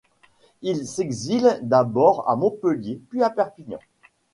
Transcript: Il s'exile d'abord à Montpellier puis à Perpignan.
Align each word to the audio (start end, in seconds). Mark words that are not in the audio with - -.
Il 0.63 0.87
s'exile 0.87 1.59
d'abord 1.61 2.27
à 2.27 2.35
Montpellier 2.35 2.99
puis 3.11 3.21
à 3.21 3.29
Perpignan. 3.29 3.77